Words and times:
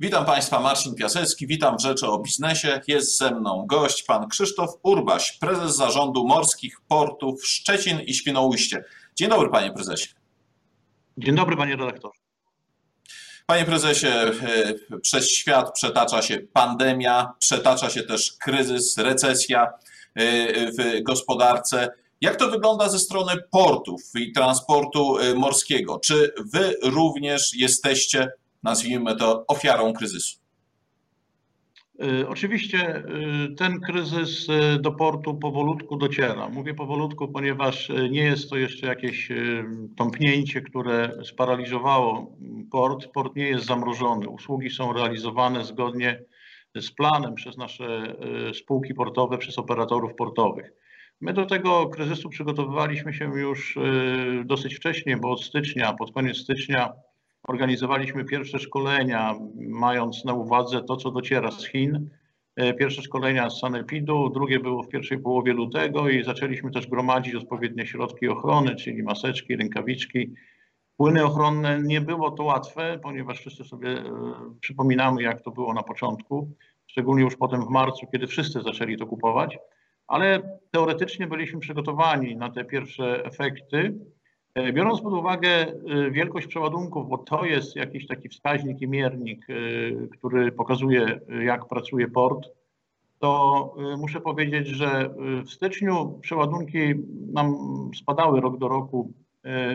Witam 0.00 0.24
Państwa, 0.24 0.60
Marcin 0.60 0.94
Piasecki, 0.94 1.46
witam 1.46 1.76
w 1.76 1.80
Rzeczy 1.80 2.06
o 2.06 2.18
Biznesie. 2.18 2.80
Jest 2.88 3.18
ze 3.18 3.30
mną 3.30 3.66
gość, 3.66 4.02
pan 4.02 4.28
Krzysztof 4.28 4.70
Urbaś, 4.82 5.38
prezes 5.38 5.76
zarządu 5.76 6.26
morskich 6.26 6.80
portów 6.88 7.46
Szczecin 7.46 8.00
i 8.00 8.14
Świnoujście. 8.14 8.84
Dzień 9.14 9.28
dobry, 9.28 9.50
panie 9.50 9.72
prezesie. 9.72 10.08
Dzień 11.18 11.34
dobry, 11.34 11.56
panie 11.56 11.76
redaktorze. 11.76 12.20
Panie 13.46 13.64
prezesie, 13.64 14.08
e, 14.08 14.98
przez 14.98 15.30
świat 15.30 15.72
przetacza 15.74 16.22
się 16.22 16.38
pandemia, 16.52 17.32
przetacza 17.38 17.90
się 17.90 18.02
też 18.02 18.32
kryzys, 18.32 18.98
recesja 18.98 19.72
e, 20.14 20.72
w 20.72 21.02
gospodarce. 21.02 21.88
Jak 22.20 22.36
to 22.36 22.50
wygląda 22.50 22.88
ze 22.88 22.98
strony 22.98 23.32
portów 23.50 24.02
i 24.14 24.32
transportu 24.32 25.18
e, 25.18 25.34
morskiego? 25.34 25.98
Czy 25.98 26.34
wy 26.52 26.76
również 26.82 27.54
jesteście 27.56 28.32
nazwijmy 28.64 29.16
to, 29.16 29.44
ofiarą 29.46 29.92
kryzysu? 29.92 30.44
Y, 32.02 32.28
oczywiście 32.28 32.96
y, 32.96 33.54
ten 33.54 33.80
kryzys 33.80 34.48
y, 34.48 34.78
do 34.80 34.92
portu 34.92 35.34
powolutku 35.34 35.96
dociera. 35.96 36.48
Mówię 36.48 36.74
powolutku, 36.74 37.28
ponieważ 37.28 37.88
nie 38.10 38.22
jest 38.22 38.50
to 38.50 38.56
jeszcze 38.56 38.86
jakieś 38.86 39.28
tąpnięcie, 39.96 40.62
które 40.62 41.12
sparaliżowało 41.24 42.36
port. 42.70 43.06
Port 43.06 43.36
nie 43.36 43.48
jest 43.48 43.66
zamrożony. 43.66 44.28
Usługi 44.28 44.70
są 44.70 44.92
realizowane 44.92 45.64
zgodnie 45.64 46.22
z 46.74 46.90
planem 46.90 47.34
przez 47.34 47.56
nasze 47.56 48.16
spółki 48.54 48.94
portowe, 48.94 49.38
przez 49.38 49.58
operatorów 49.58 50.14
portowych. 50.14 50.72
My 51.20 51.32
do 51.32 51.46
tego 51.46 51.88
kryzysu 51.88 52.28
przygotowywaliśmy 52.28 53.14
się 53.14 53.24
już 53.24 53.78
dosyć 54.44 54.74
wcześnie, 54.74 55.16
bo 55.16 55.30
od 55.30 55.42
stycznia, 55.44 55.92
pod 55.92 56.12
koniec 56.12 56.36
stycznia 56.36 56.92
Organizowaliśmy 57.44 58.24
pierwsze 58.24 58.58
szkolenia, 58.58 59.34
mając 59.56 60.24
na 60.24 60.34
uwadze 60.34 60.82
to, 60.82 60.96
co 60.96 61.10
dociera 61.10 61.50
z 61.50 61.66
Chin. 61.66 62.10
E, 62.56 62.74
pierwsze 62.74 63.02
szkolenia 63.02 63.50
z 63.50 63.60
Sanepidu, 63.60 64.30
drugie 64.30 64.60
było 64.60 64.82
w 64.82 64.88
pierwszej 64.88 65.18
połowie 65.18 65.52
lutego 65.52 66.08
i 66.08 66.24
zaczęliśmy 66.24 66.70
też 66.70 66.86
gromadzić 66.86 67.34
odpowiednie 67.34 67.86
środki 67.86 68.28
ochrony, 68.28 68.76
czyli 68.76 69.02
maseczki, 69.02 69.56
rękawiczki, 69.56 70.34
płyny 70.96 71.24
ochronne. 71.24 71.80
Nie 71.82 72.00
było 72.00 72.30
to 72.30 72.44
łatwe, 72.44 72.98
ponieważ 73.02 73.38
wszyscy 73.38 73.64
sobie 73.64 73.88
e, 73.88 74.04
przypominamy, 74.60 75.22
jak 75.22 75.42
to 75.42 75.50
było 75.50 75.74
na 75.74 75.82
początku, 75.82 76.50
szczególnie 76.86 77.22
już 77.22 77.36
potem 77.36 77.66
w 77.66 77.70
marcu, 77.70 78.06
kiedy 78.12 78.26
wszyscy 78.26 78.60
zaczęli 78.62 78.96
to 78.96 79.06
kupować, 79.06 79.58
ale 80.06 80.58
teoretycznie 80.70 81.26
byliśmy 81.26 81.60
przygotowani 81.60 82.36
na 82.36 82.50
te 82.50 82.64
pierwsze 82.64 83.24
efekty. 83.24 83.94
E, 84.54 84.72
biorąc 84.72 85.00
pod 85.00 85.12
uwagę 85.12 85.50
e, 85.50 86.10
wielkość 86.10 86.46
przeładunków, 86.46 87.08
bo 87.08 87.18
to 87.18 87.44
jest 87.44 87.76
jakiś 87.76 88.06
taki 88.06 88.28
wskaźnik 88.28 88.82
i 88.82 88.88
miernik, 88.88 89.46
e, 89.50 89.54
który 90.06 90.52
pokazuje, 90.52 91.20
jak 91.44 91.68
pracuje 91.68 92.08
port, 92.08 92.48
to 93.18 93.74
muszę 93.98 94.20
powiedzieć, 94.20 94.68
że 94.68 95.14
w 95.46 95.50
styczniu 95.50 96.18
przeładunki 96.22 96.78
nam 97.32 97.56
spadały 97.96 98.40
rok 98.40 98.58
do 98.58 98.68
roku 98.68 99.12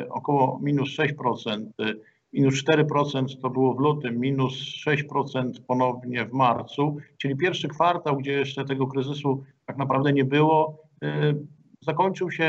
około 0.09 0.59
minus 0.63 0.89
6%, 0.89 1.66
minus 2.33 2.63
4% 2.63 3.41
to 3.41 3.50
było 3.50 3.73
w 3.73 3.80
lutym, 3.80 4.19
minus 4.19 4.53
6% 4.88 5.52
ponownie 5.67 6.25
w 6.25 6.33
marcu, 6.33 6.97
czyli 7.17 7.35
pierwszy 7.35 7.67
kwartał, 7.67 8.17
gdzie 8.17 8.31
jeszcze 8.31 8.66
tego 8.66 8.88
kryzysu 8.88 9.44
tak 9.66 9.77
naprawdę 9.77 10.13
nie 10.13 10.25
było, 10.25 10.83
zakończył 11.81 12.31
się 12.31 12.44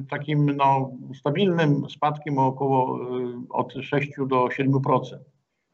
y, 0.00 0.04
takim 0.10 0.56
no, 0.56 0.90
stabilnym 1.14 1.90
spadkiem 1.90 2.38
około 2.38 2.98
y, 3.18 3.34
od 3.50 3.72
6 3.72 4.10
do 4.26 4.44
7%. 4.44 5.00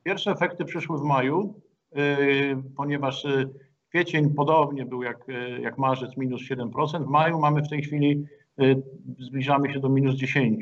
Pierwsze 0.02 0.30
efekty 0.30 0.64
przyszły 0.64 0.98
w 0.98 1.02
maju, 1.02 1.54
y, 1.96 2.56
ponieważ 2.76 3.26
kwiecień 3.88 4.34
podobnie 4.34 4.86
był 4.86 5.02
jak, 5.02 5.26
jak 5.60 5.78
marzec, 5.78 6.16
minus 6.16 6.42
7%. 6.42 7.04
W 7.04 7.08
maju 7.08 7.38
mamy 7.38 7.62
w 7.62 7.68
tej 7.68 7.82
chwili, 7.82 8.24
zbliżamy 9.18 9.72
się 9.72 9.80
do 9.80 9.88
minus 9.88 10.14
10%. 10.14 10.56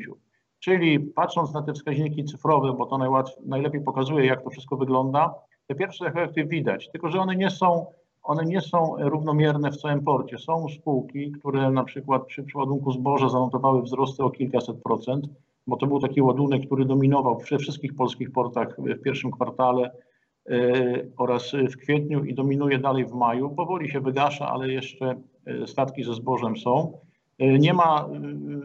Czyli 0.59 0.99
patrząc 0.99 1.53
na 1.53 1.61
te 1.61 1.73
wskaźniki 1.73 2.25
cyfrowe, 2.25 2.73
bo 2.73 2.85
to 2.85 2.97
najlepiej 3.45 3.81
pokazuje, 3.81 4.25
jak 4.25 4.43
to 4.43 4.49
wszystko 4.49 4.77
wygląda, 4.77 5.33
te 5.67 5.75
pierwsze 5.75 6.05
efekty 6.05 6.45
widać, 6.45 6.89
tylko 6.91 7.09
że 7.09 7.19
one 7.19 7.35
nie 7.35 7.49
są 7.49 7.85
one 8.23 8.45
nie 8.45 8.61
są 8.61 8.95
równomierne 8.99 9.71
w 9.71 9.77
całym 9.77 10.03
porcie. 10.03 10.37
Są 10.37 10.69
spółki, 10.69 11.31
które 11.31 11.71
na 11.71 11.83
przykład 11.83 12.25
przy 12.25 12.43
przeładunku 12.43 12.91
zboża 12.91 13.29
zanotowały 13.29 13.81
wzrosty 13.81 14.23
o 14.23 14.29
kilkaset 14.29 14.83
procent, 14.83 15.25
bo 15.67 15.77
to 15.77 15.87
był 15.87 15.99
taki 15.99 16.21
ładunek, 16.21 16.65
który 16.65 16.85
dominował 16.85 17.41
we 17.49 17.57
wszystkich 17.57 17.95
polskich 17.95 18.31
portach 18.31 18.75
w 18.77 19.01
pierwszym 19.01 19.31
kwartale 19.31 19.91
yy, 20.45 21.11
oraz 21.17 21.51
w 21.71 21.77
kwietniu 21.77 22.23
i 22.23 22.33
dominuje 22.33 22.79
dalej 22.79 23.05
w 23.05 23.13
maju. 23.13 23.49
Powoli 23.49 23.89
się 23.89 23.99
wygasza, 23.99 24.49
ale 24.49 24.69
jeszcze 24.69 25.15
e, 25.45 25.67
statki 25.67 26.03
ze 26.03 26.13
zbożem 26.13 26.57
są. 26.57 26.99
E, 27.39 27.59
nie 27.59 27.73
ma, 27.73 28.09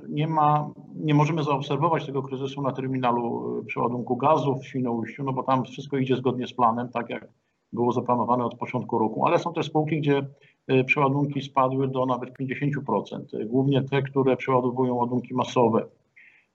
nie 0.09 0.28
ma, 0.28 0.71
nie 0.95 1.15
możemy 1.15 1.43
zaobserwować 1.43 2.06
tego 2.06 2.22
kryzysu 2.22 2.62
na 2.62 2.72
terminalu 2.72 3.65
przeładunku 3.66 4.16
gazu 4.16 4.56
w 4.56 4.66
Świnoujściu, 4.66 5.25
no 5.25 5.33
bo 5.33 5.43
tam 5.43 5.65
wszystko 5.65 5.97
idzie 5.97 6.16
zgodnie 6.16 6.47
z 6.47 6.53
planem, 6.53 6.89
tak 6.89 7.11
jak 7.11 7.28
było 7.72 7.93
zaplanowane 7.93 8.44
od 8.44 8.54
początku 8.54 8.99
roku, 8.99 9.27
ale 9.27 9.38
są 9.38 9.53
też 9.53 9.66
spółki, 9.66 10.00
gdzie 10.00 10.27
e, 10.66 10.84
przeładunki 10.84 11.43
spadły 11.43 11.88
do 11.88 12.06
nawet 12.06 12.31
50%. 12.38 13.47
Głównie 13.47 13.82
te, 13.82 14.03
które 14.03 14.37
przeładowują 14.37 14.94
ładunki 14.94 15.34
masowe, 15.34 15.87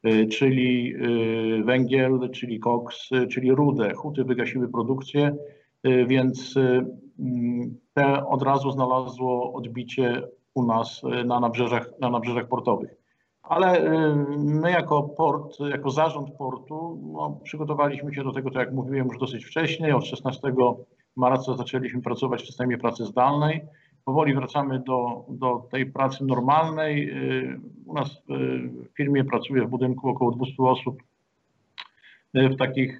e, 0.03 0.25
czyli 0.25 0.93
e, 0.93 1.63
węgiel, 1.63 2.29
czyli 2.29 2.59
koks, 2.59 3.09
czyli 3.31 3.51
rudę. 3.51 3.93
Huty 3.93 4.23
wygasiły 4.23 4.69
produkcję, 4.69 5.35
więc 6.07 6.57
mm, 7.19 7.77
te 7.93 8.27
od 8.27 8.43
razu 8.43 8.71
znalazło 8.71 9.53
odbicie 9.53 10.21
u 10.53 10.65
nas 10.65 11.01
na 11.25 11.39
nabrzeżach, 11.39 11.89
na 11.99 12.09
nabrzeżach 12.09 12.47
portowych. 12.47 12.95
Ale 13.43 13.89
my 14.37 14.71
jako 14.71 15.03
port, 15.03 15.59
jako 15.59 15.89
zarząd 15.89 16.31
portu 16.31 16.99
no, 17.13 17.39
przygotowaliśmy 17.43 18.13
się 18.13 18.23
do 18.23 18.31
tego, 18.31 18.51
tak 18.51 18.59
jak 18.59 18.73
mówiłem 18.73 19.07
już 19.07 19.17
dosyć 19.17 19.45
wcześnie, 19.45 19.95
od 19.95 20.05
16 20.05 20.51
marca 21.15 21.55
zaczęliśmy 21.55 22.01
pracować 22.01 22.43
w 22.43 22.45
systemie 22.45 22.77
pracy 22.77 23.05
zdalnej. 23.05 23.61
Powoli 24.05 24.33
wracamy 24.33 24.79
do, 24.79 25.25
do 25.29 25.67
tej 25.71 25.85
pracy 25.85 26.25
normalnej. 26.25 27.09
Y, 27.09 27.59
u 27.85 27.93
nas 27.93 28.11
y, 28.11 28.17
w 28.69 28.97
firmie 28.97 29.23
pracuje 29.23 29.61
w 29.65 29.69
budynku 29.69 30.09
około 30.09 30.31
200 30.31 30.63
osób. 30.63 31.03
Y, 32.37 32.49
w 32.49 32.57
takich 32.57 32.99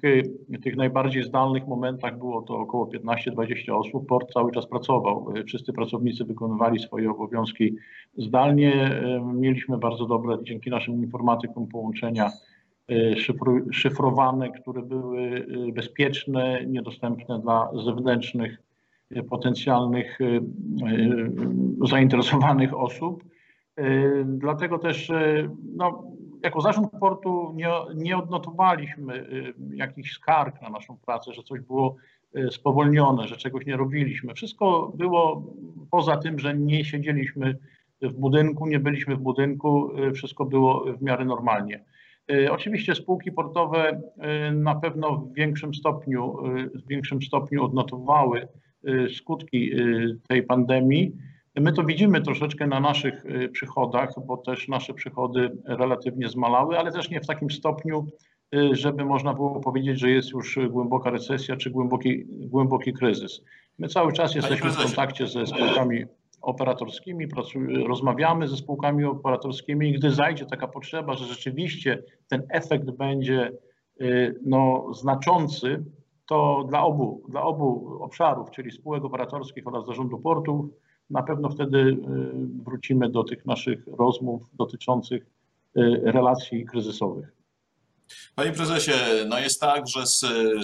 tych 0.62 0.76
najbardziej 0.76 1.22
zdalnych 1.22 1.66
momentach 1.66 2.18
było 2.18 2.42
to 2.42 2.58
około 2.58 2.86
15-20 2.86 3.72
osób. 3.72 4.06
Port 4.06 4.32
cały 4.32 4.52
czas 4.52 4.66
pracował. 4.66 5.32
Wszyscy 5.46 5.72
pracownicy 5.72 6.24
wykonywali 6.24 6.78
swoje 6.78 7.10
obowiązki 7.10 7.76
zdalnie. 8.16 9.00
Mieliśmy 9.34 9.78
bardzo 9.78 10.06
dobre, 10.06 10.38
dzięki 10.42 10.70
naszym 10.70 10.94
informatykom, 10.94 11.66
połączenia 11.66 12.30
szyfrowane, 13.72 14.50
które 14.50 14.82
były 14.82 15.20
y, 15.20 15.72
bezpieczne, 15.72 16.66
niedostępne 16.66 17.40
dla 17.40 17.70
zewnętrznych, 17.84 18.62
y, 19.16 19.22
potencjalnych 19.22 20.18
zainteresowanych 21.88 22.74
osób. 22.74 23.24
Dlatego 24.24 24.78
też 24.78 25.12
no, 25.76 26.04
jako 26.42 26.60
zarząd 26.60 26.90
portu 27.00 27.52
nie, 27.54 27.68
nie 27.94 28.16
odnotowaliśmy 28.16 29.26
jakichś 29.74 30.12
skarg 30.12 30.62
na 30.62 30.68
naszą 30.68 30.96
pracę, 31.06 31.32
że 31.32 31.42
coś 31.42 31.60
było 31.60 31.96
spowolnione, 32.50 33.28
że 33.28 33.36
czegoś 33.36 33.66
nie 33.66 33.76
robiliśmy. 33.76 34.34
Wszystko 34.34 34.92
było 34.96 35.42
poza 35.90 36.16
tym, 36.16 36.38
że 36.38 36.54
nie 36.54 36.84
siedzieliśmy 36.84 37.58
w 38.02 38.12
budynku, 38.12 38.66
nie 38.66 38.78
byliśmy 38.78 39.16
w 39.16 39.20
budynku, 39.20 39.90
wszystko 40.14 40.44
było 40.44 40.84
w 40.98 41.02
miarę 41.02 41.24
normalnie. 41.24 41.84
E, 42.30 42.52
oczywiście 42.52 42.94
spółki 42.94 43.32
portowe 43.32 44.00
e, 44.18 44.52
na 44.52 44.74
pewno 44.74 45.16
w 45.16 45.34
większym 45.34 45.74
stopniu, 45.74 46.34
e, 46.46 46.68
w 46.78 46.86
większym 46.88 47.22
stopniu 47.22 47.64
odnotowały 47.64 48.48
skutki 49.16 49.70
tej 50.28 50.42
pandemii. 50.42 51.12
My 51.60 51.72
to 51.72 51.84
widzimy 51.84 52.20
troszeczkę 52.20 52.66
na 52.66 52.80
naszych 52.80 53.24
przychodach, 53.52 54.10
bo 54.26 54.36
też 54.36 54.68
nasze 54.68 54.94
przychody 54.94 55.50
relatywnie 55.64 56.28
zmalały, 56.28 56.78
ale 56.78 56.92
też 56.92 57.10
nie 57.10 57.20
w 57.20 57.26
takim 57.26 57.50
stopniu, 57.50 58.06
żeby 58.72 59.04
można 59.04 59.34
było 59.34 59.60
powiedzieć, 59.60 60.00
że 60.00 60.10
jest 60.10 60.30
już 60.30 60.58
głęboka 60.70 61.10
recesja 61.10 61.56
czy 61.56 61.70
głęboki, 61.70 62.24
głęboki 62.28 62.92
kryzys. 62.92 63.40
My 63.78 63.88
cały 63.88 64.12
czas 64.12 64.34
jesteśmy 64.34 64.70
w 64.70 64.76
kontakcie 64.76 65.26
ze 65.26 65.46
spółkami 65.46 66.04
operatorskimi, 66.42 67.26
rozmawiamy 67.86 68.48
ze 68.48 68.56
spółkami 68.56 69.04
operatorskimi 69.04 69.88
i 69.88 69.92
gdy 69.92 70.10
zajdzie 70.10 70.46
taka 70.46 70.68
potrzeba, 70.68 71.14
że 71.14 71.24
rzeczywiście 71.24 72.02
ten 72.28 72.42
efekt 72.50 72.90
będzie 72.90 73.52
y, 74.00 74.40
no, 74.46 74.86
znaczący, 74.94 75.84
to 76.26 76.64
dla 76.68 76.82
obu, 76.82 77.22
dla 77.28 77.42
obu 77.42 77.98
obszarów, 78.00 78.50
czyli 78.50 78.70
spółek 78.70 79.04
operatorskich 79.04 79.66
oraz 79.66 79.86
zarządu 79.86 80.18
portów, 80.18 80.66
na 81.10 81.22
pewno 81.22 81.48
wtedy 81.48 81.78
y, 81.78 81.96
wrócimy 82.64 83.08
do 83.08 83.24
tych 83.24 83.46
naszych 83.46 83.86
rozmów 83.98 84.42
dotyczących 84.52 85.22
y, 85.22 86.00
relacji 86.04 86.64
kryzysowych. 86.64 87.41
Panie 88.34 88.52
prezesie, 88.52 88.92
no 89.26 89.38
jest 89.38 89.60
tak, 89.60 89.88
że 89.88 90.06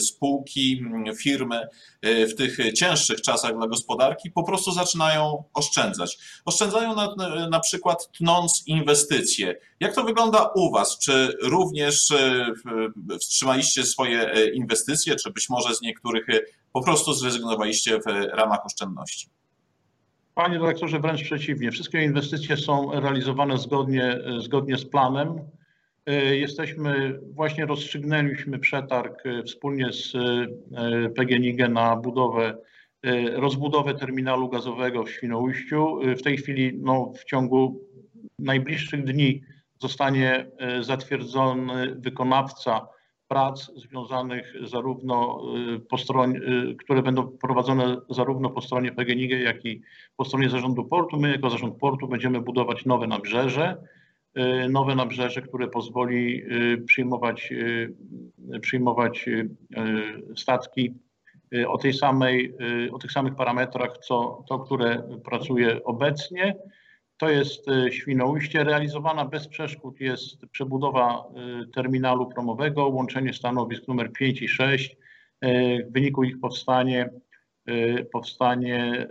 spółki, 0.01 0.85
firmy 1.17 1.69
y, 2.07 2.27
w 2.27 2.35
tych 2.35 2.73
cięższych 2.75 3.23
czasach 3.23 3.57
dla 3.57 3.67
gospodarki 3.67 4.31
po 4.31 4.43
prostu 4.43 4.73
zaczynają 4.73 5.45
oszczędzać. 5.55 6.19
Oszczędzają 6.45 6.95
na, 6.95 7.15
na 7.51 7.61
przykład 7.61 8.13
tnąc 8.13 8.63
inwestycje. 8.67 9.55
Jak 9.81 9.95
to 9.95 10.05
wygląda 10.05 10.51
u 10.55 10.73
Was? 10.73 10.99
Czy 10.99 11.37
również 11.43 12.11
y, 12.11 13.19
wstrzymaliście 13.21 13.85
swoje 13.85 14.37
y, 14.37 14.51
inwestycje, 14.55 15.17
czy 15.17 15.31
być 15.31 15.49
może 15.49 15.75
z 15.75 15.81
niektórych 15.83 16.27
po 16.73 16.83
prostu 16.83 17.13
zrezygnowaliście 17.13 17.99
w 17.99 18.07
ramach 18.33 18.67
oszczędności? 18.67 19.29
Panie 20.35 20.59
dyrektorze, 20.59 21.01
wręcz 21.01 21.23
przeciwnie. 21.23 21.71
Wszystkie 21.71 22.05
inwestycje 22.05 22.57
są 22.57 23.01
realizowane 23.01 23.59
zgodnie, 23.59 24.19
zgodnie 24.39 24.77
z 24.77 24.85
planem. 24.85 25.41
E, 26.09 26.37
jesteśmy, 26.37 27.21
właśnie 27.35 27.67
rozstrzygnęliśmy 27.67 28.59
przetarg 28.59 29.27
e, 29.27 29.43
wspólnie 29.43 29.93
z 29.93 30.15
e, 30.15 31.09
PGNiG 31.09 31.69
na 31.69 31.97
budowę, 31.97 32.59
rozbudowę 33.33 33.95
terminalu 33.95 34.49
gazowego 34.49 35.05
w 35.05 35.11
Świnoujściu. 35.11 36.01
W 36.19 36.23
tej 36.23 36.37
chwili 36.37 36.79
no, 36.83 37.13
w 37.21 37.25
ciągu 37.25 37.81
najbliższych 38.39 39.05
dni 39.05 39.43
zostanie 39.81 40.47
zatwierdzony 40.81 41.95
wykonawca 41.95 42.87
prac 43.29 43.71
związanych 43.77 44.55
zarówno 44.63 45.43
po 45.89 45.99
stronie, 45.99 46.41
które 46.79 47.03
będą 47.03 47.29
prowadzone 47.29 47.97
zarówno 48.11 48.51
po 48.51 48.61
stronie 48.61 48.93
PGNiG, 48.93 49.31
jak 49.31 49.65
i 49.65 49.83
po 50.17 50.25
stronie 50.25 50.51
zarządu 50.51 50.85
portu. 50.85 51.21
My 51.21 51.33
jako 51.33 51.51
zarząd 51.51 51.77
portu 51.79 52.09
będziemy 52.09 52.41
budować 52.41 52.87
nowe 52.87 53.07
nabrzeże. 53.07 53.77
Y, 54.39 54.69
nowe 54.69 54.95
nabrzeże, 54.95 55.43
które 55.43 55.69
pozwoli 55.69 56.43
y, 56.43 56.79
przyjmować, 56.87 57.53
y, 57.53 57.95
przyjmować 58.61 59.29
statki 60.37 60.95
o, 61.69 61.79
tej 61.79 61.93
samej, 61.93 62.55
o 62.93 62.99
tych 62.99 63.13
samych 63.13 63.35
parametrach, 63.35 63.99
co 63.99 64.45
to, 64.49 64.59
które 64.59 65.03
pracuje 65.25 65.85
obecnie. 65.85 66.57
To 67.17 67.31
jest 67.31 67.67
Świnoujście. 67.91 68.65
Realizowana 68.65 69.25
bez 69.25 69.49
przeszkód 69.49 70.01
jest 70.01 70.47
przebudowa 70.47 71.25
terminalu 71.75 72.27
promowego, 72.27 72.89
łączenie 72.89 73.35
stanowisk 73.35 73.89
numer 73.89 74.13
5 74.13 74.43
i 74.43 74.49
6. 74.49 74.97
W 75.89 75.93
wyniku 75.93 76.25
ich 76.25 76.41
powstanie 76.41 77.11
powstanie 78.13 79.09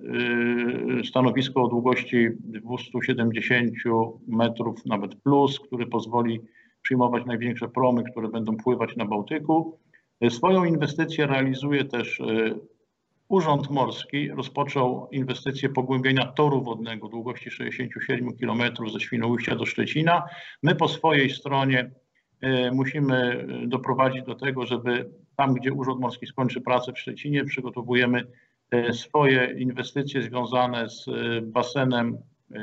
y, 1.02 1.06
stanowisko 1.06 1.64
o 1.64 1.68
długości 1.68 2.30
270 2.40 3.74
metrów 4.28 4.86
nawet 4.86 5.16
plus, 5.16 5.60
który 5.60 5.88
pozwoli 5.88 6.42
przyjmować 6.82 7.26
największe 7.26 7.68
promy, 7.68 8.04
które 8.12 8.30
będą 8.30 8.58
pływać 8.58 8.96
na 8.96 9.06
Bałtyku. 9.06 9.80
Y, 10.26 10.30
swoją 10.30 10.64
inwestycję 10.64 11.28
realizuje 11.28 11.86
też 11.86 12.22
Urząd 13.30 13.70
Morski. 13.70 14.30
Rozpoczął 14.30 15.08
inwestycję 15.12 15.70
pogłębienia 15.70 16.26
toru 16.26 16.64
wodnego 16.64 17.08
długości 17.08 17.52
67 17.52 18.38
km 18.38 18.62
ze 18.94 19.00
Świnoujścia 19.00 19.56
do 19.56 19.66
Szczecina. 19.66 20.24
My 20.64 20.76
po 20.76 20.88
swojej 20.88 21.30
stronie 21.30 21.92
musimy 22.72 23.48
doprowadzić 23.68 24.24
do 24.24 24.36
tego, 24.36 24.66
żeby 24.66 25.10
tam, 25.38 25.54
gdzie 25.54 25.74
Urząd 25.74 26.00
Morski 26.00 26.28
skończy 26.28 26.62
pracę 26.62 26.94
w 26.94 27.00
Szczecinie, 27.00 27.46
przygotowujemy 27.46 28.28
swoje 28.92 29.60
inwestycje 29.60 30.22
związane 30.22 30.90
z 30.90 31.08
e, 31.08 31.42
basenem 31.42 32.18
e, 32.52 32.62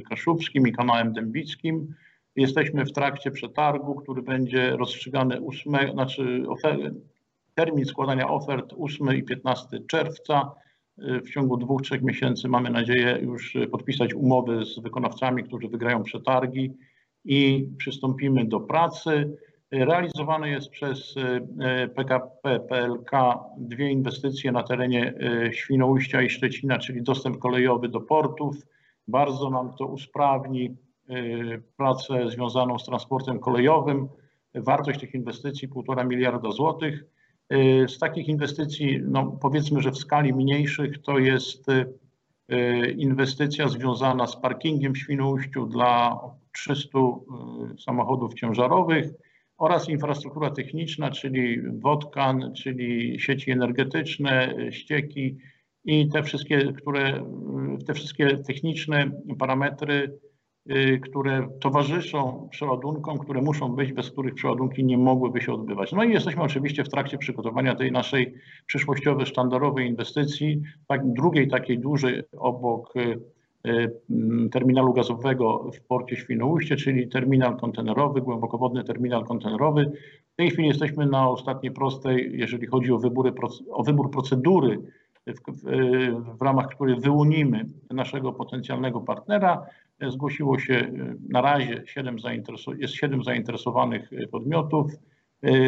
kaszubskim 0.00 0.68
i 0.68 0.72
kanałem 0.72 1.12
dębickim. 1.12 1.94
Jesteśmy 2.36 2.84
w 2.84 2.92
trakcie 2.92 3.30
przetargu, 3.30 3.94
który 3.94 4.22
będzie 4.22 4.70
rozstrzygany 4.70 5.40
8, 5.46 5.74
znaczy 5.92 6.44
ofer, 6.48 6.94
termin 7.54 7.84
składania 7.84 8.28
ofert 8.28 8.74
8 8.78 9.16
i 9.16 9.22
15 9.22 9.80
czerwca. 9.88 10.52
W 10.98 11.30
ciągu 11.30 11.56
dwóch, 11.56 11.82
trzech 11.82 12.02
miesięcy 12.02 12.48
mamy 12.48 12.70
nadzieję 12.70 13.18
już 13.22 13.56
podpisać 13.70 14.14
umowy 14.14 14.64
z 14.64 14.78
wykonawcami, 14.78 15.44
którzy 15.44 15.68
wygrają 15.68 16.02
przetargi 16.02 16.72
i 17.24 17.68
przystąpimy 17.78 18.44
do 18.44 18.60
pracy. 18.60 19.36
Realizowane 19.70 20.50
jest 20.50 20.70
przez 20.70 21.14
e, 21.60 21.88
PKP 21.88 22.60
PLK 22.60 23.10
dwie 23.58 23.90
inwestycje 23.90 24.52
na 24.52 24.62
terenie 24.62 25.14
e, 25.20 25.52
Świnoujścia 25.52 26.22
i 26.22 26.30
Szczecina, 26.30 26.78
czyli 26.78 27.02
dostęp 27.02 27.38
kolejowy 27.38 27.88
do 27.88 28.00
portów. 28.00 28.56
Bardzo 29.08 29.50
nam 29.50 29.74
to 29.78 29.86
usprawni 29.86 30.76
e, 31.08 31.14
pracę 31.76 32.30
związaną 32.30 32.78
z 32.78 32.84
transportem 32.84 33.38
kolejowym. 33.38 34.08
Wartość 34.54 35.00
tych 35.00 35.14
inwestycji 35.14 35.68
1,5 35.68 36.06
miliarda 36.06 36.50
złotych. 36.50 37.04
Z 37.88 37.98
takich 37.98 38.28
inwestycji, 38.28 39.00
no 39.04 39.26
powiedzmy, 39.26 39.82
że 39.82 39.90
w 39.90 39.98
skali 39.98 40.34
mniejszych 40.34 41.02
to 41.02 41.18
jest 41.18 41.66
inwestycja 42.96 43.68
związana 43.68 44.26
z 44.26 44.36
parkingiem 44.36 44.94
w 44.94 44.98
Świnoujściu 44.98 45.66
dla 45.66 46.20
300 46.52 46.98
samochodów 47.78 48.34
ciężarowych 48.34 49.10
oraz 49.58 49.88
infrastruktura 49.88 50.50
techniczna, 50.50 51.10
czyli 51.10 51.62
wodkan, 51.80 52.52
czyli 52.54 53.20
sieci 53.20 53.50
energetyczne, 53.50 54.54
ścieki 54.70 55.36
i 55.84 56.08
te 56.08 56.22
wszystkie, 56.22 56.72
które, 56.72 57.24
te 57.86 57.94
wszystkie 57.94 58.38
techniczne 58.38 59.10
parametry, 59.38 60.18
y, 60.70 61.00
które 61.02 61.48
towarzyszą 61.60 62.48
przeładunkom, 62.50 63.18
które 63.18 63.42
muszą 63.42 63.68
być, 63.68 63.92
bez 63.92 64.10
których 64.10 64.34
przeładunki 64.34 64.84
nie 64.84 64.98
mogłyby 64.98 65.40
się 65.40 65.52
odbywać. 65.52 65.92
No 65.92 66.04
i 66.04 66.12
jesteśmy 66.12 66.42
oczywiście 66.42 66.84
w 66.84 66.88
trakcie 66.88 67.18
przygotowania 67.18 67.74
tej 67.74 67.92
naszej 67.92 68.34
przyszłościowej, 68.66 69.26
sztandarowej 69.26 69.86
inwestycji, 69.86 70.62
tak, 70.88 71.12
drugiej 71.12 71.48
takiej 71.48 71.78
dużej 71.78 72.22
obok 72.38 72.96
y, 72.96 73.35
terminalu 74.52 74.92
gazowego 74.92 75.70
w 75.74 75.80
porcie 75.80 76.16
Świnoujście, 76.16 76.76
czyli 76.76 77.08
terminal 77.08 77.56
kontenerowy, 77.56 78.20
głębokowodny 78.20 78.84
terminal 78.84 79.24
kontenerowy. 79.24 79.92
W 80.32 80.36
tej 80.36 80.50
chwili 80.50 80.68
jesteśmy 80.68 81.06
na 81.06 81.28
ostatniej 81.28 81.72
prostej, 81.72 82.30
jeżeli 82.38 82.66
chodzi 82.66 82.92
o, 82.92 82.98
wybory, 82.98 83.32
o 83.70 83.82
wybór 83.82 84.10
procedury, 84.10 84.78
w, 85.26 85.52
w, 85.52 86.38
w 86.38 86.42
ramach 86.42 86.68
której 86.68 87.00
wyłonimy 87.00 87.64
naszego 87.90 88.32
potencjalnego 88.32 89.00
partnera. 89.00 89.66
Zgłosiło 90.08 90.58
się 90.58 90.74
y, 90.74 91.16
na 91.28 91.40
razie 91.40 91.82
7 91.86 92.16
jest 92.78 92.94
7 92.94 93.22
zainteresowanych 93.22 94.12
y, 94.12 94.28
podmiotów. 94.28 94.92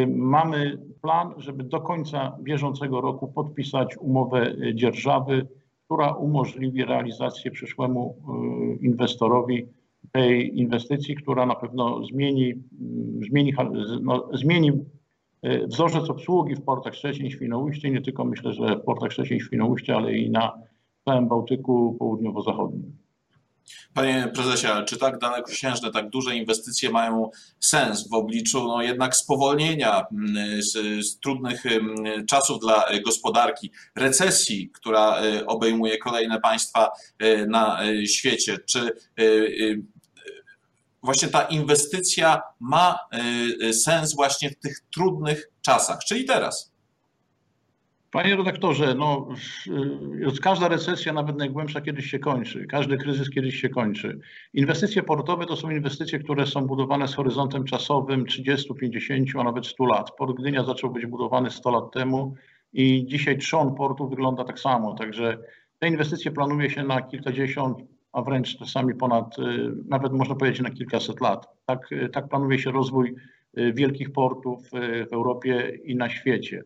Mamy 0.07 0.79
plan, 1.03 1.35
żeby 1.37 1.65
do 1.65 1.81
końca 1.81 2.37
bieżącego 2.43 3.01
roku 3.01 3.29
podpisać 3.29 3.97
umowę 3.97 4.55
dzierżawy 4.75 5.47
która 5.89 6.13
umożliwi 6.13 6.85
realizację 6.85 7.51
przyszłemu 7.51 8.17
y, 8.83 8.87
inwestorowi 8.87 9.67
tej 10.13 10.59
inwestycji, 10.59 11.17
która 11.17 11.47
na 11.47 11.55
pewno 11.55 12.05
zmieni, 12.05 12.51
mm, 12.51 13.21
zmieni, 13.29 13.53
no, 14.03 14.29
zmieni 14.33 14.71
y, 15.47 15.67
wzorzec 15.67 16.11
obsługi 16.11 16.55
w 16.55 16.63
portach 16.63 16.95
Szczecin 16.95 17.27
i 17.27 17.33
Świnoujście, 17.33 17.91
nie 17.91 18.01
tylko 18.01 18.25
myślę, 18.25 18.53
że 18.53 18.77
w 18.77 18.85
portach 18.85 19.13
Szczecin 19.13 19.37
i 19.37 19.41
Świnoujście, 19.41 19.97
ale 19.97 20.19
i 20.19 20.31
na 20.31 20.53
całym 21.05 21.29
Bałtyku 21.29 21.97
południowo-zachodnim. 21.99 22.93
Panie 23.95 24.31
prezesie, 24.35 24.69
czy 24.87 24.97
tak 24.97 25.19
dalekosiężne, 25.19 25.91
tak 25.91 26.11
duże 26.11 26.37
inwestycje 26.37 26.91
mają 26.91 27.31
sens 27.61 28.09
w 28.09 28.15
obliczu 28.15 28.65
no 28.69 28.83
jednak 28.83 29.17
spowolnienia 29.17 30.07
mm, 30.13 30.63
z, 30.63 30.73
z 31.07 31.21
trudnych 31.21 31.67
mm, 31.67 32.27
czasów 32.27 32.61
dla 32.61 32.85
gospodarki, 33.05 33.71
recesji, 33.97 34.71
która 34.75 35.25
y, 35.25 35.47
obejmuje 35.47 35.99
kolejne 35.99 36.41
państwa 36.41 36.91
y, 37.23 37.47
na 37.47 37.81
świecie? 38.07 38.59
Czy 38.67 38.91
właśnie 41.03 41.29
ta 41.29 41.43
inwestycja 41.43 42.43
ma 42.61 42.99
sens 43.85 44.15
właśnie 44.15 44.51
w 44.51 44.59
tych 44.59 44.81
trudnych 44.95 45.49
czasach, 45.63 45.99
czyli 46.05 46.25
teraz? 46.25 46.73
Panie 48.11 48.37
redaktorze, 48.37 48.95
no, 48.95 49.29
y, 50.37 50.41
każda 50.43 50.69
recesja, 50.69 51.13
nawet 51.13 51.37
najgłębsza, 51.37 51.81
kiedyś 51.81 52.11
się 52.11 52.19
kończy. 52.19 52.67
Każdy 52.67 52.97
kryzys 52.97 53.31
kiedyś 53.31 53.61
się 53.61 53.69
kończy. 53.69 54.19
Inwestycje 54.55 55.03
portowe 55.03 55.47
to 55.47 55.57
są 55.57 55.71
inwestycje, 55.71 56.19
które 56.19 56.47
są 56.47 56.67
budowane 56.67 57.09
z 57.09 57.15
horyzontem 57.15 57.65
czasowym 57.65 58.27
30, 58.27 58.75
50, 58.75 59.29
a 59.39 59.45
nawet 59.45 59.67
100 59.67 59.87
lat. 59.87 60.11
Port 60.17 60.37
Gdynia 60.37 60.65
zaczął 60.65 60.91
być 60.91 61.07
budowany 61.07 61.51
100 61.51 61.71
lat 61.71 61.93
temu 61.93 62.35
i 62.73 63.07
dzisiaj 63.07 63.39
trzon 63.39 63.75
portu 63.75 64.09
wygląda 64.09 64.45
tak 64.45 64.61
samo. 64.61 64.95
Także 64.95 65.39
te 65.79 65.89
inwestycje 65.89 66.31
planuje 66.31 66.71
się 66.71 66.83
na 66.83 67.03
kilkadziesiąt, 67.03 67.79
a 68.13 68.23
wręcz 68.23 68.59
czasami 68.59 68.95
ponad, 68.95 69.39
y, 69.39 69.43
nawet 69.89 70.13
można 70.13 70.35
powiedzieć 70.35 70.61
na 70.61 70.71
kilkaset 70.71 71.21
lat. 71.21 71.49
Tak, 71.67 71.93
y, 71.93 72.09
tak 72.09 72.29
planuje 72.29 72.59
się 72.59 72.71
rozwój 72.71 73.15
wielkich 73.75 74.13
portów 74.13 74.71
w 74.71 75.13
Europie 75.13 75.79
i 75.85 75.97
na 75.97 76.09
świecie. 76.09 76.65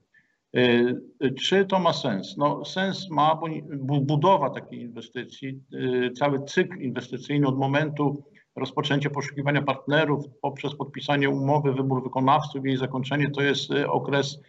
Y, 0.57 1.35
czy 1.41 1.65
to 1.65 1.79
ma 1.79 1.93
sens? 1.93 2.37
No, 2.37 2.65
sens 2.65 3.11
ma, 3.11 3.41
bo 3.79 4.01
budowa 4.01 4.51
takiej 4.51 4.81
inwestycji, 4.81 5.61
y, 5.75 6.11
cały 6.11 6.45
cykl 6.45 6.81
inwestycyjny 6.81 7.47
od 7.47 7.59
momentu 7.59 8.25
rozpoczęcie 8.57 9.11
poszukiwania 9.11 9.63
partnerów 9.63 10.25
poprzez 10.43 10.75
podpisanie 10.75 11.31
umowy, 11.31 11.73
wybór 11.73 12.03
wykonawców 12.03 12.65
i 12.65 12.69
jej 12.69 12.77
zakończenie 12.77 13.31
to 13.31 13.43
jest 13.43 13.71
okres 13.87 14.41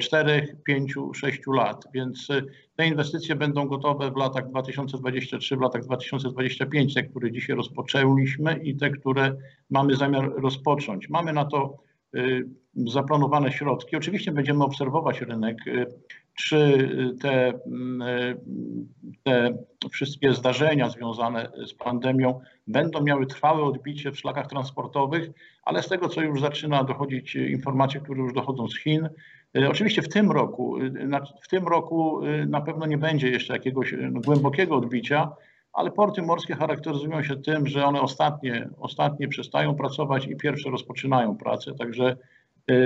4, 0.00 0.56
5, 0.64 0.94
6 1.14 1.40
lat, 1.46 1.84
więc 1.94 2.28
te 2.76 2.86
inwestycje 2.86 3.34
będą 3.34 3.68
gotowe 3.68 4.10
w 4.10 4.16
latach 4.16 4.48
2023, 4.50 5.56
w 5.56 5.60
latach 5.60 5.84
2025, 5.84 6.94
te, 6.94 7.02
które 7.02 7.32
dzisiaj 7.32 7.56
rozpoczęliśmy 7.56 8.60
i 8.62 8.76
te, 8.76 8.90
które 8.90 9.36
mamy 9.70 9.96
zamiar 9.96 10.32
rozpocząć. 10.36 11.08
Mamy 11.08 11.32
na 11.32 11.44
to 11.44 11.76
y, 11.76 11.93
zaplanowane 12.76 13.52
środki. 13.52 13.96
Oczywiście 13.96 14.32
będziemy 14.32 14.64
obserwować 14.64 15.20
rynek, 15.20 15.66
y, 15.66 15.86
czy 16.34 16.88
te, 17.22 17.52
mm, 17.66 18.02
y, 18.02 18.36
te 19.22 19.58
wszystkie 19.90 20.34
zdarzenia 20.34 20.88
związane 20.88 21.50
z 21.66 21.74
pandemią 21.74 22.40
będą 22.66 23.02
miały 23.02 23.26
trwałe 23.26 23.62
odbicie 23.62 24.12
w 24.12 24.18
szlakach 24.18 24.46
transportowych, 24.46 25.30
ale 25.62 25.82
z 25.82 25.88
tego, 25.88 26.08
co 26.08 26.22
już 26.22 26.40
zaczyna 26.40 26.84
dochodzić 26.84 27.36
informacje, 27.36 28.00
które 28.00 28.20
już 28.20 28.32
dochodzą 28.32 28.68
z 28.68 28.78
Chin, 28.78 29.08
oczywiście 29.68 30.02
w 30.02 30.08
tym 30.08 30.30
roku, 30.30 30.76
w 31.42 31.48
tym 31.48 31.68
roku 31.68 32.20
na 32.46 32.60
pewno 32.60 32.86
nie 32.86 32.98
będzie 32.98 33.28
jeszcze 33.28 33.52
jakiegoś 33.52 33.94
głębokiego 34.10 34.76
odbicia, 34.76 35.32
ale 35.74 35.90
porty 35.90 36.22
morskie 36.22 36.54
charakteryzują 36.54 37.22
się 37.22 37.36
tym, 37.36 37.66
że 37.66 37.84
one 37.84 38.00
ostatnie, 38.00 38.68
ostatnie 38.78 39.28
przestają 39.28 39.74
pracować 39.74 40.26
i 40.26 40.36
pierwsze 40.36 40.70
rozpoczynają 40.70 41.36
pracę. 41.36 41.74
Także 41.74 42.16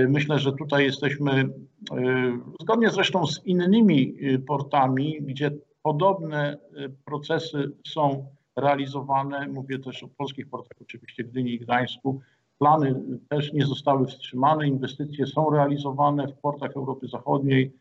myślę, 0.09 0.38
że 0.38 0.52
tutaj 0.52 0.85
jesteśmy 0.85 1.49
zgodnie 2.61 2.90
zresztą 2.90 3.26
z 3.26 3.47
innymi 3.47 4.14
portami, 4.47 5.18
gdzie 5.21 5.50
podobne 5.83 6.57
procesy 7.04 7.73
są 7.87 8.26
realizowane. 8.57 9.49
Mówię 9.49 9.78
też 9.78 10.02
o 10.02 10.09
polskich 10.09 10.49
portach, 10.49 10.78
oczywiście 10.83 11.25
Gdyni 11.25 11.54
i 11.54 11.59
Gdańsku 11.59 12.21
Plany 12.59 12.95
też 13.28 13.52
nie 13.52 13.66
zostały 13.66 14.07
wstrzymane, 14.07 14.68
inwestycje 14.68 15.26
są 15.26 15.50
realizowane 15.50 16.28
w 16.28 16.40
portach 16.40 16.76
Europy 16.76 17.09
Zachodniej 17.09 17.73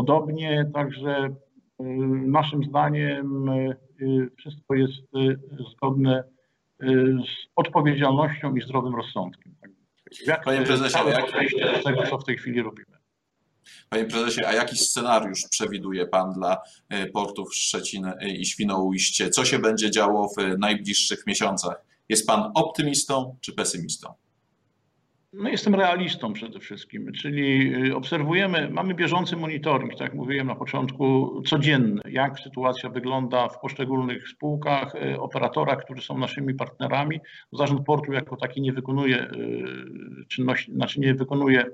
podobnie, 0.00 0.70
także 0.74 1.26
y, 1.26 1.34
naszym 2.26 2.64
zdaniem 2.64 3.48
y, 3.48 4.30
wszystko 4.38 4.74
jest 4.74 5.14
y, 5.16 5.38
zgodne 5.72 6.24
z 6.80 7.50
odpowiedzialnością 7.56 8.54
i 8.56 8.62
zdrowym 8.62 8.94
rozsądkiem. 8.94 9.54
Jak, 10.26 10.44
Panie 10.44 10.62
prezesie, 10.62 10.98
jak... 11.08 11.26
podejście 11.26 11.72
do 11.72 11.82
tego, 11.82 12.06
co 12.06 12.18
w 12.18 12.24
tej 12.24 12.38
chwili 12.38 12.62
robimy. 12.62 12.96
Panie 13.88 14.04
prezesie, 14.04 14.46
a 14.46 14.52
jaki 14.52 14.76
scenariusz 14.76 15.44
przewiduje 15.50 16.06
Pan 16.06 16.32
dla 16.32 16.56
portów 17.12 17.54
Szczecin 17.54 18.12
i 18.26 18.46
Świnoujście? 18.46 19.30
Co 19.30 19.44
się 19.44 19.58
będzie 19.58 19.90
działo 19.90 20.28
w 20.28 20.58
najbliższych 20.58 21.26
miesiącach? 21.26 21.84
Jest 22.08 22.26
Pan 22.26 22.52
optymistą 22.54 23.36
czy 23.40 23.52
pesymistą? 23.52 24.14
No 25.32 25.48
jestem 25.48 25.74
realistą 25.74 26.32
przede 26.32 26.60
wszystkim, 26.60 27.12
czyli 27.12 27.74
y, 27.88 27.96
obserwujemy, 27.96 28.68
mamy 28.70 28.94
bieżący 28.94 29.36
monitoring, 29.36 29.90
tak 29.92 30.00
jak 30.00 30.14
mówiłem 30.14 30.46
na 30.46 30.54
początku, 30.54 31.42
codzienny, 31.46 32.02
jak 32.08 32.40
sytuacja 32.40 32.88
wygląda 32.88 33.48
w 33.48 33.60
poszczególnych 33.60 34.28
spółkach, 34.28 34.94
y, 34.94 35.20
operatorach, 35.20 35.84
którzy 35.84 36.02
są 36.02 36.18
naszymi 36.18 36.54
partnerami. 36.54 37.20
Zarząd 37.52 37.86
portu 37.86 38.12
jako 38.12 38.36
taki 38.36 38.60
nie 38.60 38.72
wykonuje 38.72 39.30
y, 39.30 40.26
czynności, 40.28 40.72
znaczy 40.72 41.00
nie 41.00 41.14
wykonuje, 41.14 41.64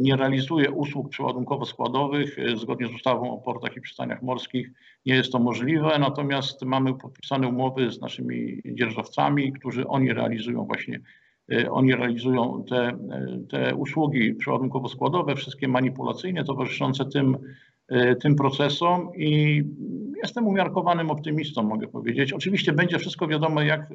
nie 0.00 0.16
realizuje 0.16 0.70
usług 0.70 1.08
przeładunkowo-składowych. 1.08 2.56
Zgodnie 2.56 2.86
z 2.86 2.94
ustawą 2.94 3.32
o 3.32 3.38
portach 3.38 3.76
i 3.76 3.80
przystaniach 3.80 4.22
morskich 4.22 4.70
nie 5.06 5.14
jest 5.14 5.32
to 5.32 5.38
możliwe, 5.38 5.98
natomiast 5.98 6.62
mamy 6.62 6.94
podpisane 6.94 7.48
umowy 7.48 7.90
z 7.90 8.00
naszymi 8.00 8.62
dzierżawcami, 8.64 9.52
którzy 9.52 9.86
oni 9.86 10.12
realizują 10.12 10.64
właśnie 10.64 11.00
oni 11.70 11.94
realizują 11.94 12.64
te, 12.68 12.88
y, 12.88 13.46
te 13.50 13.74
usługi 13.74 14.34
przeładunkowo-składowe, 14.34 15.36
wszystkie 15.36 15.68
manipulacyjne 15.68 16.44
towarzyszące 16.44 17.04
tym, 17.04 17.38
y, 17.92 18.16
tym 18.16 18.36
procesom 18.36 19.10
i 19.16 19.62
jestem 20.22 20.46
umiarkowanym 20.46 21.10
optymistą, 21.10 21.62
mogę 21.62 21.88
powiedzieć. 21.88 22.32
Oczywiście 22.32 22.72
będzie 22.72 22.98
wszystko 22.98 23.28
wiadomo 23.28 23.62
jak 23.62 23.92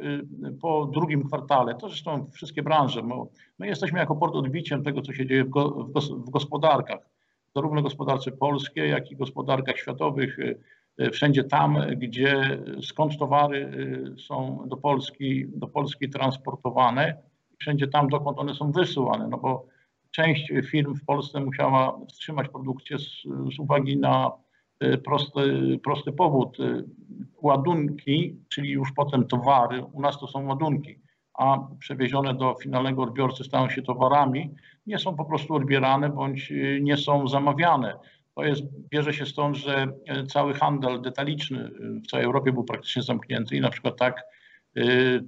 po 0.61 0.85
drugim 0.85 1.23
kwartale, 1.23 1.75
to 1.75 1.87
zresztą 1.87 2.29
wszystkie 2.31 2.63
branże, 2.63 3.03
bo 3.03 3.29
my 3.59 3.67
jesteśmy 3.67 3.99
jako 3.99 4.15
port 4.15 4.35
odbiciem 4.35 4.83
tego, 4.83 5.01
co 5.01 5.13
się 5.13 5.25
dzieje 5.25 5.43
w, 5.43 5.49
go, 5.49 5.69
w, 5.69 5.91
gos, 5.91 6.11
w 6.11 6.29
gospodarkach, 6.29 6.99
zarówno 7.55 7.81
gospodarce 7.81 8.31
polskiej, 8.31 8.89
jak 8.89 9.11
i 9.11 9.15
gospodarkach 9.15 9.77
światowych, 9.77 10.37
wszędzie 11.11 11.43
tam, 11.43 11.77
gdzie 11.97 12.59
skąd 12.81 13.17
towary 13.17 13.71
są 14.27 14.63
do 14.67 14.77
Polski, 14.77 15.45
do 15.47 15.67
Polski 15.67 16.09
transportowane, 16.09 17.28
wszędzie 17.59 17.87
tam, 17.87 18.07
dokąd 18.07 18.39
one 18.39 18.55
są 18.55 18.71
wysyłane, 18.71 19.27
no 19.27 19.37
bo 19.37 19.65
część 20.11 20.51
firm 20.71 20.95
w 20.95 21.05
Polsce 21.05 21.39
musiała 21.39 21.99
wstrzymać 22.07 22.49
produkcję 22.49 22.99
z, 22.99 23.23
z 23.55 23.59
uwagi 23.59 23.97
na 23.97 24.31
y, 24.83 24.97
prosty, 24.97 25.79
prosty 25.83 26.11
powód. 26.11 26.59
Y, 26.59 26.83
ładunki, 27.41 28.35
czyli 28.49 28.69
już 28.69 28.91
potem 28.95 29.27
towary, 29.27 29.83
u 29.83 30.01
nas 30.01 30.19
to 30.19 30.27
są 30.27 30.47
ładunki, 30.47 30.99
a 31.33 31.57
przewiezione 31.79 32.33
do 32.33 32.55
finalnego 32.61 33.03
odbiorcy 33.03 33.43
stają 33.43 33.69
się 33.69 33.81
towarami, 33.81 34.55
nie 34.87 34.99
są 34.99 35.15
po 35.15 35.25
prostu 35.25 35.53
odbierane 35.53 36.09
bądź 36.09 36.51
y, 36.51 36.79
nie 36.81 36.97
są 36.97 37.27
zamawiane. 37.27 37.95
To 38.35 38.43
jest, 38.43 38.61
bierze 38.89 39.13
się 39.13 39.25
stąd, 39.25 39.57
że 39.57 39.87
cały 40.27 40.53
handel 40.53 41.01
detaliczny 41.01 41.71
w 42.03 42.07
całej 42.07 42.25
Europie 42.25 42.51
był 42.51 42.63
praktycznie 42.63 43.01
zamknięty 43.01 43.55
i 43.55 43.61
na 43.61 43.69
przykład 43.69 43.97
tak, 43.97 44.23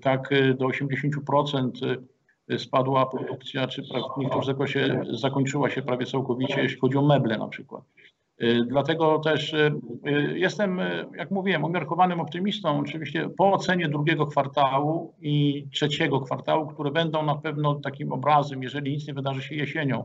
tak 0.01 0.29
do 0.57 0.65
80% 0.65 1.97
spadła 2.59 3.05
produkcja, 3.05 3.67
czy 3.67 3.81
w 3.81 4.17
niektórych 4.17 4.45
zakresie 4.45 5.03
zakończyła 5.11 5.69
się 5.69 5.81
prawie 5.81 6.05
całkowicie, 6.05 6.61
jeśli 6.61 6.79
chodzi 6.79 6.97
o 6.97 7.01
meble 7.01 7.37
na 7.37 7.47
przykład. 7.47 7.83
Y, 8.43 8.65
dlatego 8.67 9.19
też 9.19 9.53
y, 9.53 9.71
y, 10.07 10.39
jestem, 10.39 10.79
jak 11.17 11.31
mówiłem, 11.31 11.63
umiarkowanym 11.63 12.19
optymistą. 12.19 12.79
Oczywiście 12.79 13.29
po 13.37 13.51
ocenie 13.51 13.89
drugiego 13.89 14.25
kwartału 14.25 15.13
i 15.21 15.65
trzeciego 15.73 16.21
kwartału, 16.21 16.67
które 16.67 16.91
będą 16.91 17.25
na 17.25 17.35
pewno 17.35 17.75
takim 17.75 18.11
obrazem, 18.11 18.63
jeżeli 18.63 18.91
nic 18.91 19.07
nie 19.07 19.13
wydarzy 19.13 19.41
się 19.41 19.55
jesienią. 19.55 20.03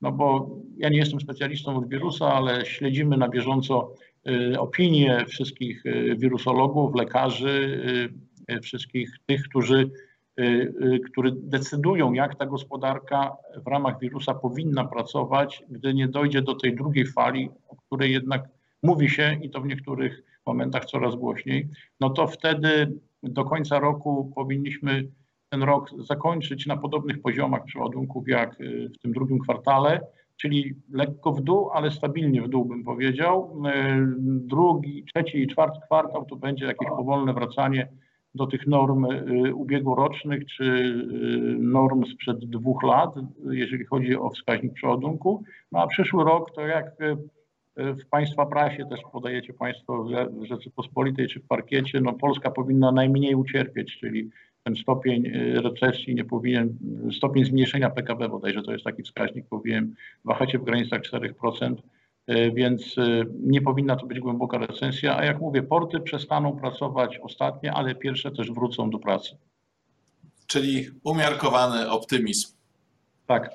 No 0.00 0.12
bo 0.12 0.50
ja 0.76 0.88
nie 0.88 0.98
jestem 0.98 1.20
specjalistą 1.20 1.76
od 1.76 1.88
wirusa, 1.88 2.32
ale 2.32 2.66
śledzimy 2.66 3.16
na 3.16 3.28
bieżąco 3.28 3.94
opinie 4.58 5.24
wszystkich 5.28 5.82
wirusologów, 6.16 6.94
lekarzy, 6.94 7.80
wszystkich 8.62 9.16
tych, 9.26 9.42
którzy 9.42 9.90
które 11.06 11.30
decydują, 11.34 12.12
jak 12.12 12.34
ta 12.34 12.46
gospodarka 12.46 13.36
w 13.64 13.66
ramach 13.66 14.00
wirusa 14.00 14.34
powinna 14.34 14.84
pracować, 14.84 15.64
gdy 15.70 15.94
nie 15.94 16.08
dojdzie 16.08 16.42
do 16.42 16.54
tej 16.54 16.76
drugiej 16.76 17.06
fali, 17.06 17.50
o 17.68 17.76
której 17.76 18.12
jednak 18.12 18.48
mówi 18.82 19.10
się 19.10 19.38
i 19.42 19.50
to 19.50 19.60
w 19.60 19.66
niektórych 19.66 20.22
momentach 20.46 20.84
coraz 20.84 21.14
głośniej, 21.16 21.68
no 22.00 22.10
to 22.10 22.26
wtedy 22.26 22.92
do 23.22 23.44
końca 23.44 23.78
roku 23.78 24.32
powinniśmy 24.34 25.08
ten 25.48 25.62
rok 25.62 25.90
zakończyć 25.98 26.66
na 26.66 26.76
podobnych 26.76 27.22
poziomach 27.22 27.64
przeładunków 27.64 28.28
jak 28.28 28.60
y, 28.60 28.90
w 28.94 28.98
tym 28.98 29.12
drugim 29.12 29.38
kwartale, 29.38 30.00
czyli 30.36 30.74
lekko 30.92 31.32
w 31.32 31.40
dół, 31.40 31.70
ale 31.70 31.90
stabilnie 31.90 32.42
w 32.42 32.48
dół 32.48 32.64
bym 32.64 32.84
powiedział. 32.84 33.62
Drugi, 34.26 35.04
trzeci 35.04 35.38
i 35.38 35.46
czwarty 35.46 35.80
kwartał 35.86 36.24
to 36.24 36.36
będzie 36.36 36.64
jakieś 36.66 36.88
powolne 36.88 37.34
wracanie 37.34 37.88
do 38.34 38.46
tych 38.46 38.66
norm 38.66 39.04
y, 39.04 39.54
ubiegłorocznych 39.54 40.46
czy 40.46 40.64
y, 40.64 40.98
norm 41.58 42.04
sprzed 42.04 42.38
dwóch 42.38 42.82
lat, 42.82 43.14
jeżeli 43.50 43.84
chodzi 43.84 44.16
o 44.16 44.30
wskaźnik 44.30 44.72
przeładunku. 44.72 45.44
No 45.72 45.80
a 45.80 45.86
przyszły 45.86 46.24
rok 46.24 46.54
to 46.54 46.66
jak 46.66 46.86
y, 47.00 47.16
w 47.76 48.06
Państwa 48.10 48.46
prasie 48.46 48.86
też 48.90 49.00
podajecie 49.12 49.52
Państwo 49.52 50.04
w 50.04 50.44
Rzeczypospolitej 50.44 51.28
czy 51.28 51.40
w 51.40 51.46
parkiecie, 51.46 52.00
no 52.00 52.12
Polska 52.12 52.50
powinna 52.50 52.92
najmniej 52.92 53.34
ucierpieć, 53.34 53.98
czyli 53.98 54.30
ten 54.64 54.76
stopień 54.76 55.30
recesji 55.54 56.14
nie 56.14 56.24
powinien, 56.24 56.78
stopień 57.16 57.44
zmniejszenia 57.44 57.90
PKB 57.90 58.28
bodajże 58.28 58.62
to 58.62 58.72
jest 58.72 58.84
taki 58.84 59.02
wskaźnik, 59.02 59.46
powinien 59.46 59.94
wahać 60.24 60.52
się 60.52 60.58
w 60.58 60.64
granicach 60.64 61.00
4%. 61.00 61.74
E, 62.26 62.50
więc 62.50 62.98
e, 62.98 63.24
nie 63.40 63.62
powinna 63.62 63.96
to 63.96 64.06
być 64.06 64.20
głęboka 64.20 64.58
recesja, 64.58 65.16
a 65.16 65.24
jak 65.24 65.40
mówię, 65.40 65.62
porty 65.62 66.00
przestaną 66.00 66.56
pracować 66.56 67.18
ostatnie, 67.22 67.72
ale 67.72 67.94
pierwsze 67.94 68.30
też 68.30 68.50
wrócą 68.50 68.90
do 68.90 68.98
pracy. 68.98 69.36
Czyli 70.46 70.90
umiarkowany 71.04 71.90
optymizm. 71.90 72.48
Tak. 73.26 73.50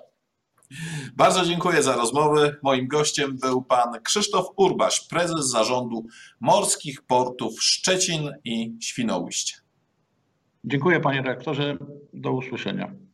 Bardzo 1.16 1.46
dziękuję 1.46 1.84
za 1.84 1.96
rozmowę. 1.96 2.56
Moim 2.64 2.88
gościem 2.88 3.38
był 3.42 3.62
pan 3.62 4.02
Krzysztof 4.04 4.46
Urbaś, 4.56 5.08
prezes 5.08 5.50
zarządu 5.50 6.06
Morskich 6.40 7.02
Portów 7.02 7.64
Szczecin 7.64 8.32
i 8.44 8.76
Świnoujście. 8.82 9.56
Dziękuję 10.64 11.00
panie 11.00 11.22
rektorze. 11.22 11.78
Do 12.14 12.32
usłyszenia. 12.32 13.07